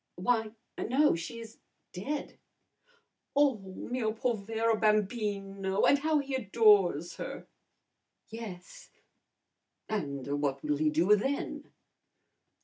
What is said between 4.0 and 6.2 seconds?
povero bambino! And how